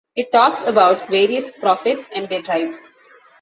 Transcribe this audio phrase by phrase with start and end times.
[0.15, 2.89] It talks about various prophets and their tribes.